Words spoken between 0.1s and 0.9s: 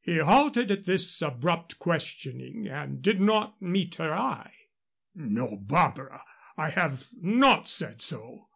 halted at